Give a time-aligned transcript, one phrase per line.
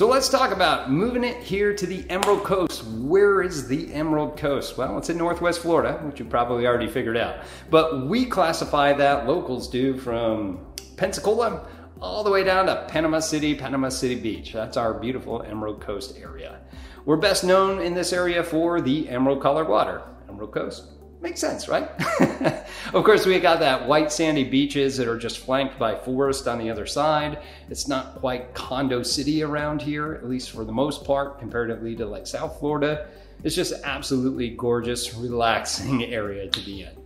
[0.00, 2.84] So let's talk about moving it here to the Emerald Coast.
[2.84, 4.78] Where is the Emerald Coast?
[4.78, 7.44] Well, it's in Northwest Florida, which you probably already figured out.
[7.68, 10.64] But we classify that, locals do, from
[10.96, 11.68] Pensacola
[12.00, 14.54] all the way down to Panama City, Panama City Beach.
[14.54, 16.60] That's our beautiful Emerald Coast area.
[17.04, 20.00] We're best known in this area for the emerald colored water.
[20.30, 20.84] Emerald Coast,
[21.20, 21.88] Makes sense, right?
[22.94, 26.58] of course, we got that white sandy beaches that are just flanked by forest on
[26.58, 27.40] the other side.
[27.68, 32.06] It's not quite condo city around here, at least for the most part, comparatively to
[32.06, 33.08] like South Florida.
[33.44, 36.96] It's just absolutely gorgeous, relaxing area to be in.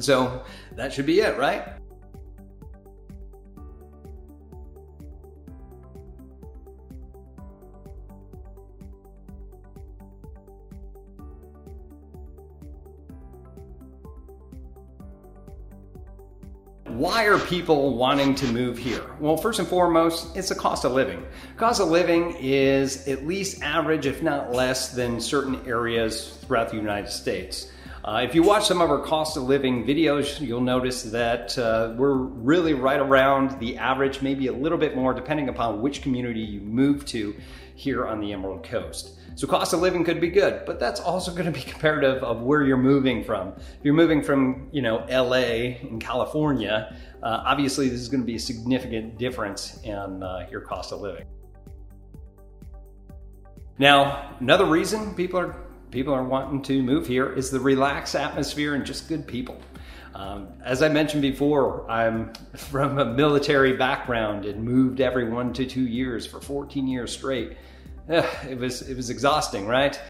[0.00, 0.42] So
[0.76, 1.77] that should be it, right?
[16.98, 19.04] Why are people wanting to move here?
[19.20, 21.24] Well, first and foremost, it's the cost of living.
[21.56, 26.76] Cost of living is at least average, if not less, than certain areas throughout the
[26.76, 27.70] United States.
[28.04, 31.92] Uh, if you watch some of our cost of living videos, you'll notice that uh,
[31.96, 36.40] we're really right around the average, maybe a little bit more, depending upon which community
[36.40, 37.34] you move to
[37.74, 39.18] here on the Emerald Coast.
[39.34, 42.42] So cost of living could be good, but that's also going to be comparative of
[42.42, 43.54] where you're moving from.
[43.56, 48.26] If you're moving from, you know, LA in California, uh, obviously this is going to
[48.26, 51.26] be a significant difference in uh, your cost of living.
[53.78, 58.74] Now, another reason people are people are wanting to move here is the relaxed atmosphere
[58.74, 59.60] and just good people.
[60.14, 65.66] Um, as I mentioned before, I'm from a military background and moved every one to
[65.66, 67.56] two years for 14 years straight
[68.08, 70.00] it was it was exhausting, right?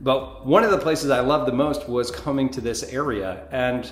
[0.00, 3.90] But one of the places I loved the most was coming to this area, and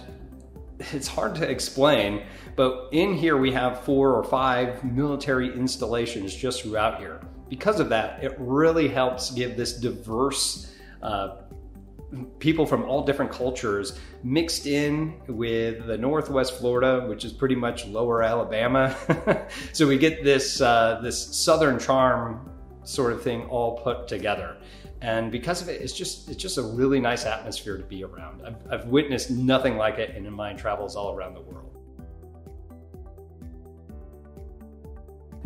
[0.92, 2.22] it's hard to explain.
[2.56, 7.20] But in here, we have four or five military installations just throughout here.
[7.48, 10.73] Because of that, it really helps give this diverse
[11.04, 11.36] uh,
[12.38, 17.86] people from all different cultures mixed in with the Northwest Florida, which is pretty much
[17.86, 18.96] lower Alabama.
[19.72, 22.50] so we get this uh, this southern charm
[22.84, 24.56] sort of thing all put together.
[25.00, 28.42] And because of it, it's just it's just a really nice atmosphere to be around.
[28.46, 31.70] I've, I've witnessed nothing like it in my travels all around the world.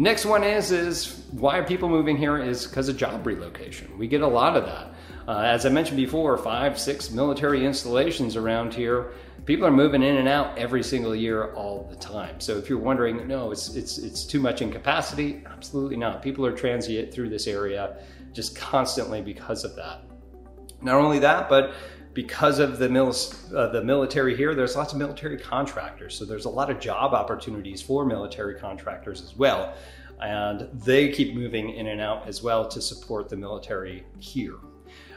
[0.00, 3.98] Next one is is why are people moving here is because of job relocation.
[3.98, 4.94] We get a lot of that.
[5.28, 9.12] Uh, as I mentioned before, five, six military installations around here.
[9.44, 12.41] People are moving in and out every single year, all the time.
[12.41, 15.43] So if you're wondering, no, it's it's it's too much in capacity.
[15.44, 16.22] Absolutely not.
[16.22, 17.99] People are transient through this area
[18.33, 20.00] just constantly because of that.
[20.81, 21.75] Not only that, but
[22.15, 23.15] because of the, mil-
[23.55, 26.16] uh, the military here, there's lots of military contractors.
[26.16, 29.75] So there's a lot of job opportunities for military contractors as well.
[30.21, 34.55] And they keep moving in and out as well to support the military here.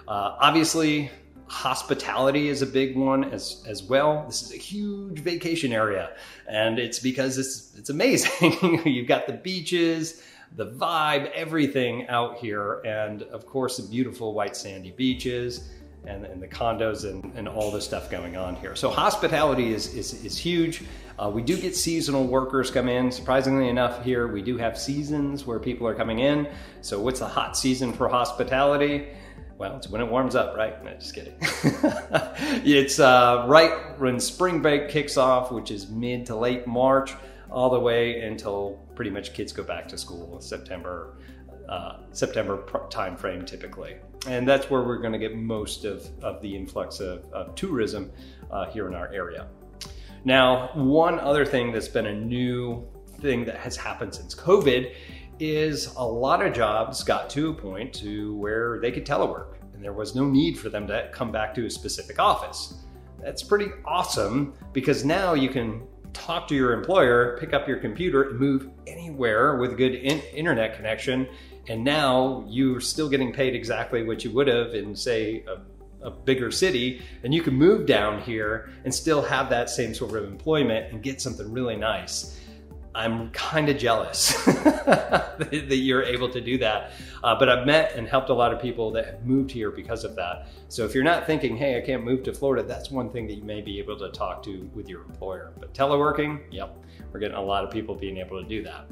[0.07, 1.09] Uh, obviously,
[1.51, 4.23] hospitality is a big one as as well.
[4.25, 6.15] This is a huge vacation area,
[6.47, 8.85] and it's because it's it's amazing.
[8.85, 10.23] You've got the beaches,
[10.55, 15.69] the vibe, everything out here, and of course the beautiful white sandy beaches.
[16.03, 18.75] And, and the condos and, and all the stuff going on here.
[18.75, 20.81] So hospitality is, is, is huge.
[21.19, 23.11] Uh, we do get seasonal workers come in.
[23.11, 26.47] Surprisingly enough, here we do have seasons where people are coming in.
[26.81, 29.09] So what's the hot season for hospitality?
[29.61, 30.83] Well, it's when it warms up, right?
[30.83, 31.35] No, just kidding.
[32.65, 37.13] it's uh, right when spring break kicks off, which is mid to late March,
[37.51, 41.13] all the way until pretty much kids go back to school September,
[41.69, 43.97] uh, September time frame typically.
[44.25, 48.11] And that's where we're going to get most of, of the influx of, of tourism
[48.49, 49.45] uh, here in our area.
[50.25, 52.87] Now, one other thing that's been a new
[53.19, 54.91] thing that has happened since COVID
[55.41, 59.83] is a lot of jobs got to a point to where they could telework and
[59.83, 62.75] there was no need for them to come back to a specific office.
[63.19, 65.81] That's pretty awesome because now you can
[66.13, 70.21] talk to your employer, pick up your computer, and move anywhere with a good in-
[70.35, 71.27] internet connection.
[71.67, 76.11] And now you're still getting paid exactly what you would have in, say, a, a,
[76.11, 77.01] bigger city.
[77.23, 81.01] And you can move down here and still have that same sort of employment and
[81.01, 82.39] get something really nice
[82.93, 86.91] I'm kind of jealous that you're able to do that.
[87.23, 90.03] Uh, but I've met and helped a lot of people that have moved here because
[90.03, 90.47] of that.
[90.67, 93.35] So if you're not thinking, hey, I can't move to Florida, that's one thing that
[93.35, 95.53] you may be able to talk to with your employer.
[95.59, 96.77] But teleworking, yep,
[97.11, 98.87] we're getting a lot of people being able to do that.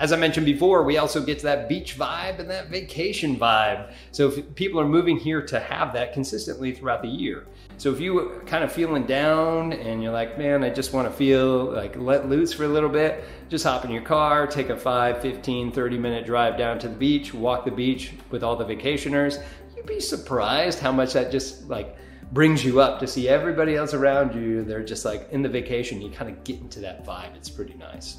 [0.00, 3.92] As I mentioned before, we also get to that beach vibe and that vacation vibe.
[4.12, 7.46] So people are moving here to have that consistently throughout the year.
[7.78, 11.14] So if you kind of feeling down and you're like, man, I just want to
[11.16, 14.76] feel like let loose for a little bit, just hop in your car, take a
[14.76, 18.64] 5, 15, 30 minute drive down to the beach, walk the beach with all the
[18.64, 19.42] vacationers.
[19.76, 21.96] You'd be surprised how much that just like
[22.32, 24.62] brings you up to see everybody else around you.
[24.62, 27.34] They're just like in the vacation, you kind of get into that vibe.
[27.34, 28.18] It's pretty nice.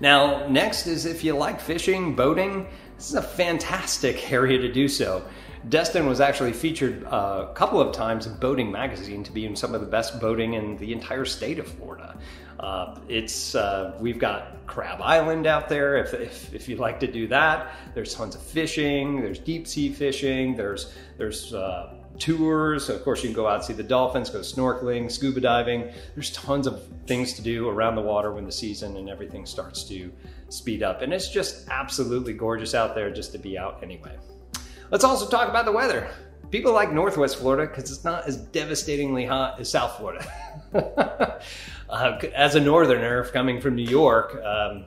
[0.00, 4.88] Now, next is if you like fishing, boating, this is a fantastic area to do
[4.88, 5.24] so.
[5.68, 9.74] Destin was actually featured a couple of times in Boating Magazine to be in some
[9.74, 12.18] of the best boating in the entire state of Florida.
[12.60, 15.96] Uh, it's uh, we've got Crab Island out there.
[15.96, 19.22] If, if, if you'd like to do that, there's tons of fishing.
[19.22, 20.54] There's deep sea fishing.
[20.54, 22.88] There's there's uh, tours.
[22.88, 25.90] Of course, you can go out and see the dolphins, go snorkeling, scuba diving.
[26.14, 29.84] There's tons of things to do around the water when the season and everything starts
[29.84, 30.12] to
[30.48, 31.02] speed up.
[31.02, 34.16] And it's just absolutely gorgeous out there just to be out anyway.
[34.90, 36.08] Let's also talk about the weather.
[36.50, 40.24] People like Northwest Florida because it's not as devastatingly hot as South Florida.
[41.88, 44.84] uh, as a northerner coming from New York, um,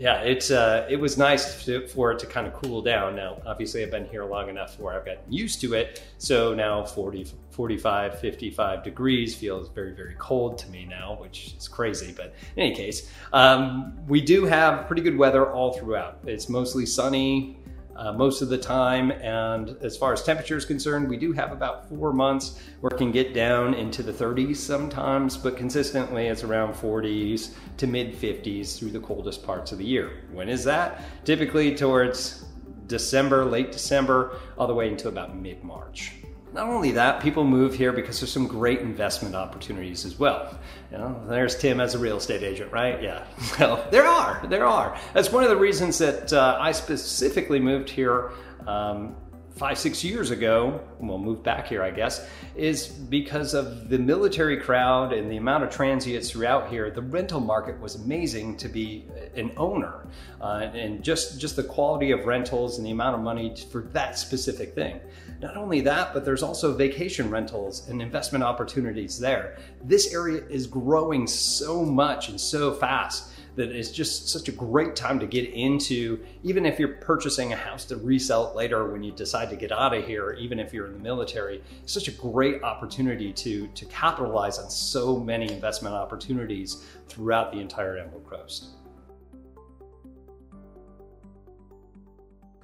[0.00, 3.14] yeah, it's uh, it was nice to, for it to kind of cool down.
[3.14, 6.02] Now, obviously, I've been here long enough where I've gotten used to it.
[6.16, 11.68] So now 40, 45, 55 degrees feels very, very cold to me now, which is
[11.68, 12.14] crazy.
[12.16, 16.20] But in any case, um, we do have pretty good weather all throughout.
[16.24, 17.58] It's mostly sunny,
[18.00, 19.12] uh, most of the time.
[19.12, 22.96] And as far as temperature is concerned, we do have about four months where it
[22.96, 28.78] can get down into the 30s sometimes, but consistently it's around 40s to mid 50s
[28.78, 30.24] through the coldest parts of the year.
[30.32, 31.02] When is that?
[31.24, 32.46] Typically towards
[32.86, 36.12] December, late December, all the way into about mid March.
[36.52, 40.58] Not only that, people move here because there's some great investment opportunities as well.
[40.90, 43.00] You know, there's Tim as a real estate agent, right?
[43.02, 43.24] Yeah.
[43.58, 44.98] Well, there are, there are.
[45.12, 48.32] That's one of the reasons that uh, I specifically moved here
[48.66, 49.14] um,
[49.56, 54.56] five, six years ago, well, moved back here, I guess, is because of the military
[54.56, 56.90] crowd and the amount of transients throughout here.
[56.90, 60.06] The rental market was amazing to be an owner,
[60.40, 64.18] uh, and just just the quality of rentals and the amount of money for that
[64.18, 65.00] specific thing.
[65.40, 69.58] Not only that, but there's also vacation rentals and investment opportunities there.
[69.82, 74.96] This area is growing so much and so fast that it's just such a great
[74.96, 79.02] time to get into, even if you're purchasing a house to resell it later when
[79.02, 82.08] you decide to get out of here, even if you're in the military, it's such
[82.08, 88.28] a great opportunity to, to capitalize on so many investment opportunities throughout the entire Emerald
[88.28, 88.68] Coast.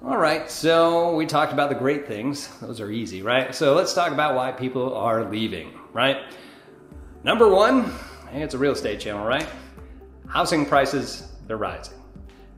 [0.05, 2.47] All right, so we talked about the great things.
[2.59, 3.53] Those are easy, right?
[3.53, 6.17] So let's talk about why people are leaving, right?
[7.23, 7.91] Number one,
[8.31, 9.47] hey, it's a real estate channel, right?
[10.27, 11.97] Housing prices, they're rising.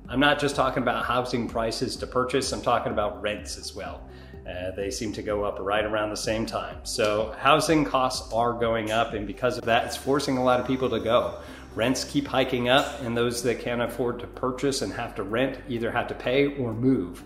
[0.08, 4.02] I'm not just talking about housing prices to purchase, I'm talking about rents as well.
[4.50, 6.78] Uh, they seem to go up right around the same time.
[6.84, 10.66] So, housing costs are going up, and because of that, it's forcing a lot of
[10.66, 11.40] people to go.
[11.76, 15.60] Rents keep hiking up, and those that can't afford to purchase and have to rent
[15.70, 17.24] either have to pay or move.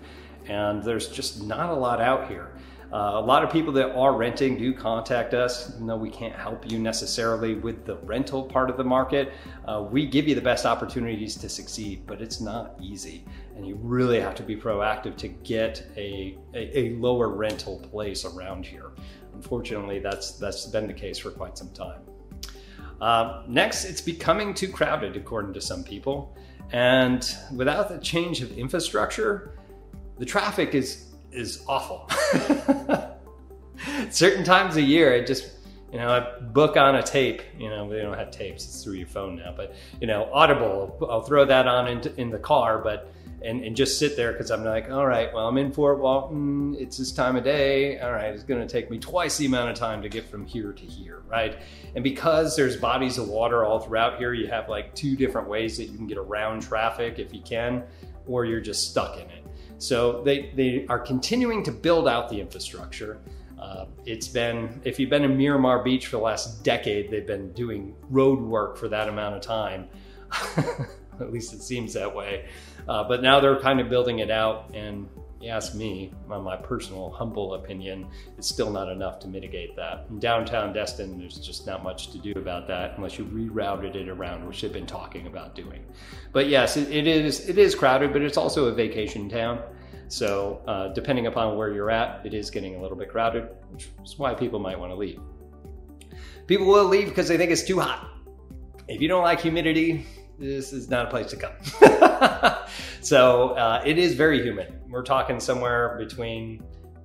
[0.47, 2.52] And there's just not a lot out here.
[2.93, 6.35] Uh, a lot of people that are renting do contact us, even though we can't
[6.35, 9.33] help you necessarily with the rental part of the market.
[9.65, 13.25] Uh, we give you the best opportunities to succeed, but it's not easy.
[13.55, 18.25] And you really have to be proactive to get a, a, a lower rental place
[18.25, 18.91] around here.
[19.33, 22.01] Unfortunately, that's, that's been the case for quite some time.
[23.01, 26.37] Uh, next, it's becoming too crowded, according to some people.
[26.71, 29.57] And without the change of infrastructure,
[30.19, 32.09] the traffic is is awful.
[34.09, 35.51] Certain times a year, I just,
[35.91, 37.41] you know, I book on a tape.
[37.57, 39.53] You know, we don't have tapes; it's through your phone now.
[39.55, 43.13] But you know, Audible, I'll throw that on in, in the car, but
[43.43, 46.75] and, and just sit there because I'm like, all right, well, I'm in Fort Walton.
[46.79, 47.99] It's this time of day.
[47.99, 50.45] All right, it's going to take me twice the amount of time to get from
[50.45, 51.57] here to here, right?
[51.95, 55.77] And because there's bodies of water all throughout here, you have like two different ways
[55.77, 57.83] that you can get around traffic if you can,
[58.25, 59.42] or you're just stuck in it.
[59.77, 63.19] So they, they are continuing to build out the infrastructure.
[63.59, 67.51] Uh, it's been, if you've been in Miramar Beach for the last decade, they've been
[67.53, 69.87] doing road work for that amount of time.
[71.19, 72.45] At least it seems that way.
[72.87, 75.07] Uh, but now they're kind of building it out and
[75.43, 78.07] you ask me, my personal humble opinion,
[78.37, 80.05] it's still not enough to mitigate that.
[80.09, 84.07] In downtown Destin, there's just not much to do about that unless you rerouted it
[84.07, 85.83] around, which they've been talking about doing.
[86.31, 89.61] But yes, it, it is it is crowded, but it's also a vacation town.
[90.07, 93.89] So uh, depending upon where you're at, it is getting a little bit crowded, which
[94.03, 95.19] is why people might want to leave.
[96.47, 98.09] People will leave because they think it's too hot.
[98.87, 100.05] If you don't like humidity,
[100.43, 101.53] this is not a place to come.
[103.01, 104.73] so uh, it is very humid.
[104.89, 106.63] We're talking somewhere between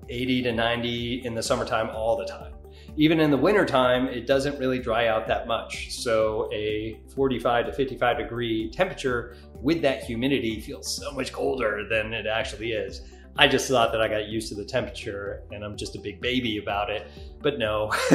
[0.08, 2.52] 80 to 90 in the summertime all the time.
[2.96, 5.92] Even in the wintertime, it doesn't really dry out that much.
[5.92, 12.12] So a 45 to 55 degree temperature with that humidity feels so much colder than
[12.12, 13.02] it actually is.
[13.36, 16.20] I just thought that I got used to the temperature and I'm just a big
[16.20, 17.06] baby about it.
[17.40, 17.92] But no,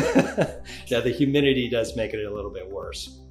[0.92, 3.22] now the humidity does make it a little bit worse.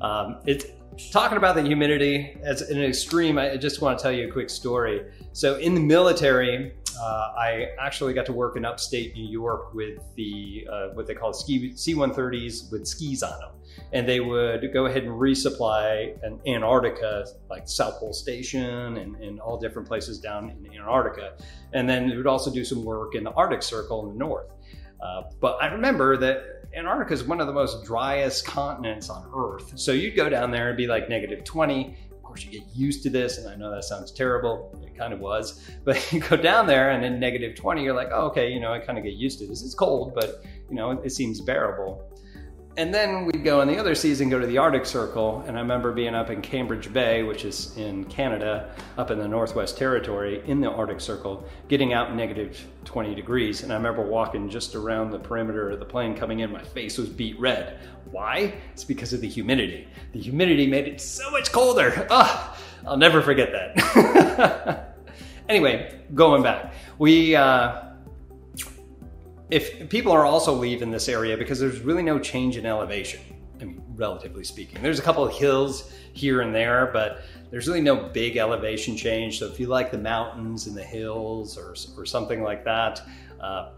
[0.00, 0.66] Um, it's
[1.10, 3.38] talking about the humidity as an extreme.
[3.38, 5.04] I just want to tell you a quick story.
[5.32, 9.98] So in the military, uh, I actually got to work in upstate New York with
[10.14, 13.50] the uh, what they call ski C-130s with skis on them,
[13.92, 19.40] and they would go ahead and resupply an Antarctica, like South Pole Station and, and
[19.40, 21.34] all different places down in Antarctica,
[21.72, 24.50] and then they would also do some work in the Arctic Circle in the north.
[25.02, 26.44] Uh, but I remember that
[26.74, 29.72] Antarctica is one of the most driest continents on Earth.
[29.76, 31.96] So you'd go down there and be like negative 20.
[32.12, 34.78] Of course, you get used to this, and I know that sounds terrible.
[34.86, 35.68] It kind of was.
[35.84, 38.72] But you go down there and in negative 20, you're like, oh, okay, you know,
[38.72, 39.62] I kind of get used to this.
[39.62, 42.08] It's cold, but, you know, it seems bearable.
[42.78, 45.44] And then we'd go in the other season, go to the Arctic Circle.
[45.46, 49.28] And I remember being up in Cambridge Bay, which is in Canada, up in the
[49.28, 53.62] Northwest Territory, in the Arctic Circle, getting out negative 20 degrees.
[53.62, 56.96] And I remember walking just around the perimeter of the plane coming in, my face
[56.96, 57.78] was beat red.
[58.10, 58.54] Why?
[58.72, 59.86] It's because of the humidity.
[60.12, 62.06] The humidity made it so much colder.
[62.08, 64.96] Oh, I'll never forget that.
[65.50, 66.72] anyway, going back.
[66.98, 67.91] We, uh,
[69.52, 73.20] if people are also leaving this area because there's really no change in elevation.
[73.60, 77.82] I mean, relatively speaking, there's a couple of hills here and there, but there's really
[77.82, 79.38] no big elevation change.
[79.38, 83.02] So if you like the mountains and the hills or, or something like that,
[83.42, 83.72] uh,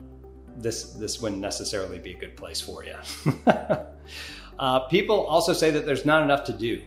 [0.56, 2.94] this this wouldn't necessarily be a good place for you.
[4.60, 6.82] uh, people also say that there's not enough to do.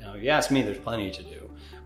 [0.00, 1.41] Now, if you ask me, there's plenty to do.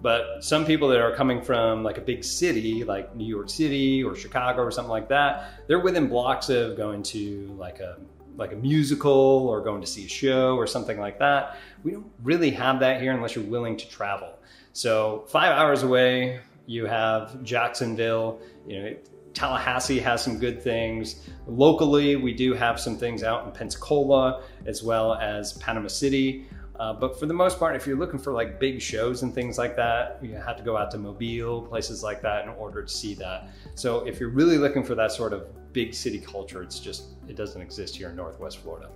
[0.06, 4.04] But some people that are coming from like a big city, like New York City
[4.04, 7.98] or Chicago or something like that, they're within blocks of going to like a
[8.36, 11.56] like a musical or going to see a show or something like that.
[11.82, 14.38] We don't really have that here unless you're willing to travel.
[14.74, 18.38] So five hours away, you have Jacksonville.
[18.64, 18.96] You know,
[19.34, 21.28] Tallahassee has some good things.
[21.48, 26.46] Locally, we do have some things out in Pensacola as well as Panama City.
[26.78, 29.56] Uh, but for the most part, if you're looking for like big shows and things
[29.58, 32.88] like that, you have to go out to Mobile, places like that, in order to
[32.88, 33.48] see that.
[33.74, 37.36] So if you're really looking for that sort of big city culture, it's just it
[37.36, 38.90] doesn't exist here in Northwest Florida.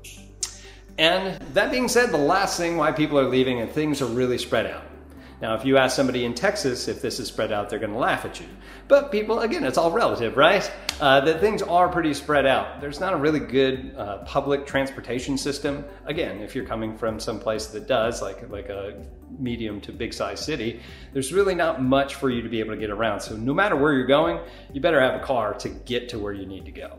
[0.98, 4.38] And that being said, the last thing why people are leaving and things are really
[4.38, 4.84] spread out.
[5.40, 7.98] Now, if you ask somebody in Texas if this is spread out, they're going to
[7.98, 8.46] laugh at you.
[8.88, 10.70] But people, again, it's all relative, right?
[11.00, 12.80] Uh, that things are pretty spread out.
[12.80, 15.84] There's not a really good uh, public transportation system.
[16.04, 19.02] Again, if you're coming from some place that does, like like a
[19.38, 20.80] medium to big size city,
[21.14, 23.20] there's really not much for you to be able to get around.
[23.20, 24.40] So no matter where you're going,
[24.74, 26.98] you better have a car to get to where you need to go.